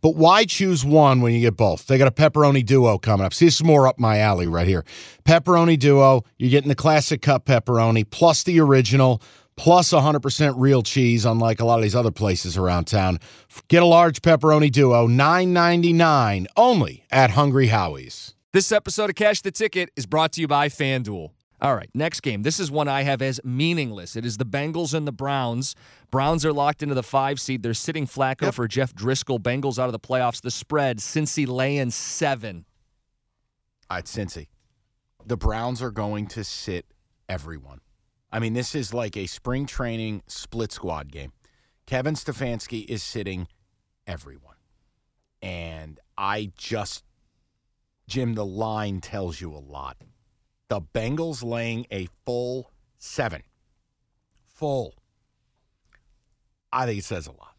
[0.00, 1.86] But why choose one when you get both?
[1.86, 3.34] They got a pepperoni duo coming up.
[3.34, 4.84] See, this is more up my alley right here.
[5.24, 9.22] Pepperoni duo, you're getting the classic cup pepperoni plus the original
[9.56, 13.18] plus 100% real cheese, unlike a lot of these other places around town.
[13.66, 18.34] Get a large pepperoni duo, $9.99 only at Hungry Howie's.
[18.52, 21.32] This episode of Cash the Ticket is brought to you by FanDuel.
[21.60, 22.42] All right, next game.
[22.42, 24.14] This is one I have as meaningless.
[24.14, 25.74] It is the Bengals and the Browns.
[26.10, 27.62] Browns are locked into the five seed.
[27.64, 28.54] They're sitting Flacco Yep.
[28.54, 29.40] for Jeff Driskel.
[29.40, 30.40] Bengals out of the playoffs.
[30.40, 32.64] The spread, Cincy laying seven.
[33.90, 34.46] All right, Cincy.
[35.26, 36.86] The Browns are going to sit
[37.28, 37.80] everyone.
[38.30, 41.32] I mean, this is like a spring training split squad game.
[41.86, 43.48] Kevin Stefanski is sitting
[44.06, 44.54] everyone.
[45.42, 47.04] And I just,
[48.06, 49.96] Jim, the line tells you a lot.
[50.68, 53.42] The Bengals laying a full seven.
[54.54, 54.94] Full.
[56.72, 57.54] I think it says a lot.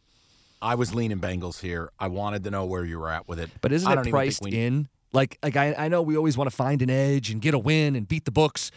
[0.61, 1.89] I was leaning Bengals here.
[1.99, 3.49] I wanted to know where you were at with it.
[3.61, 4.89] But isn't it don't priced we- in?
[5.11, 7.57] Like, like I, I know we always want to find an edge and get a
[7.57, 8.69] win and beat the books.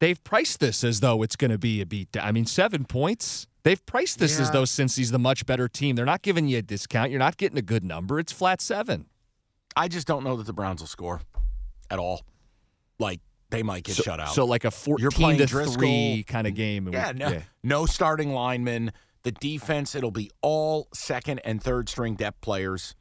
[0.00, 2.16] They've priced this as though it's going to be a beat.
[2.18, 3.46] I mean, seven points.
[3.64, 4.52] They've priced this as Yeah.
[4.52, 5.94] though Cincy's the much better team.
[5.96, 7.10] They're not giving you a discount.
[7.10, 8.18] You're not getting a good number.
[8.18, 9.06] It's flat seven.
[9.76, 11.20] I just don't know that the Browns will score
[11.90, 12.22] at all.
[12.98, 14.30] Like they might get so, shut out.
[14.30, 15.74] So like a fourteen playing to Driskel.
[15.74, 16.86] three kind of game.
[16.86, 18.92] and we- yeah, no, no starting linemen.
[19.24, 22.94] The defense, it'll be all second and third string depth players.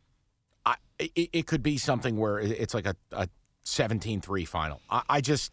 [0.66, 3.30] I, it, it could be something where it's like a, a
[3.66, 4.81] 17-3 final.
[4.90, 5.52] I, I just,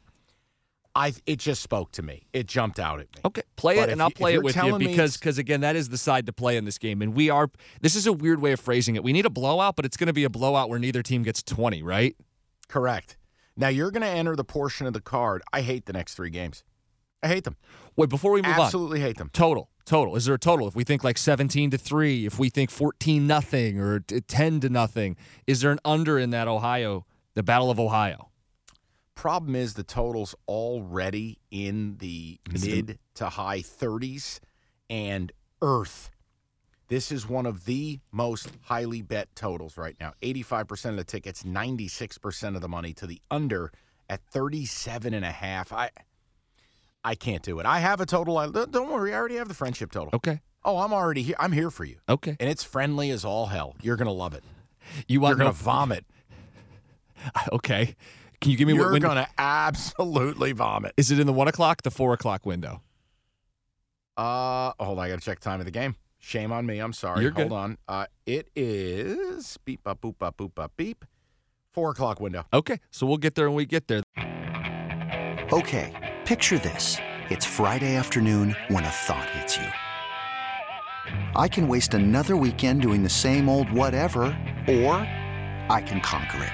[0.94, 2.26] I it just spoke to me.
[2.32, 3.21] It jumped out at me.
[3.25, 5.76] Okay, play But it, and I'll play it you're with you because because again, that
[5.76, 7.50] is the side to play in this game, and we are.
[7.81, 9.03] This is a weird way of phrasing it.
[9.03, 11.43] We need a blowout, but it's going to be a blowout where neither team gets
[11.43, 12.16] twenty, right?
[12.69, 13.16] Correct.
[13.56, 15.42] Now you're going to enter the portion of the card.
[15.53, 16.65] I hate the next three games.
[17.22, 17.56] I hate them.
[17.97, 19.31] Wait, before we move on, Absolutely hate them.
[19.32, 20.15] total, total.
[20.16, 20.69] Is there a total?
[20.69, 24.69] If we think like seventeen to three, if we think fourteen nothing or ten to
[24.69, 25.16] nothing,
[25.47, 28.28] is there an under in that Ohio, the Battle of Ohio?
[29.14, 34.41] Problem is the totals already in the Is it- mid to high 30s
[34.91, 35.32] and
[35.62, 36.10] Earth.
[36.89, 40.12] This is one of the most highly bet totals right now.
[40.22, 43.72] 85% of the tickets, 96% of the money to the under
[44.11, 45.73] at 37 and a half.
[45.73, 45.91] I
[47.06, 47.67] I can't do it.
[47.67, 48.39] I have a total.
[48.39, 50.11] I, don't worry, I already have the friendship total.
[50.15, 51.37] Okay, Oh, I'm already here.
[51.39, 51.97] I'm here for you.
[52.09, 52.37] okay.
[52.41, 53.77] And it's friendly as all hell.
[53.83, 54.43] You're going to love it.
[55.06, 56.05] You want You're going no- to vomit.
[57.53, 57.97] Okay,
[58.43, 60.93] can you give me You're what when, going to absolutely vomit.
[60.99, 62.83] Is it in the one o'clock, the four o'clock window?
[64.17, 65.05] Uh, hold on.
[65.05, 65.97] I got to check the time of the game.
[66.25, 66.79] Shame on me.
[66.79, 67.21] I'm sorry.
[67.21, 67.55] You're hold good.
[67.55, 67.79] on.
[67.87, 71.05] Uh, it is beep, bop, boop, bop, boop, bop, beep.
[71.75, 72.47] Four o'clock window.
[72.51, 74.03] Okay, so we'll get there when we get there.
[75.53, 76.97] Okay, picture this.
[77.29, 79.67] It's Friday afternoon when a thought hits you.
[81.37, 84.23] I can waste another weekend doing the same old whatever,
[84.67, 84.97] or
[85.69, 86.51] I can conquer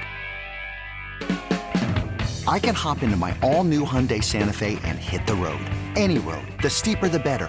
[1.20, 2.48] it.
[2.48, 5.64] I can hop into my all new Hyundai Santa Fe and hit the road.
[5.94, 6.46] Any road.
[6.60, 7.48] The steeper, the better.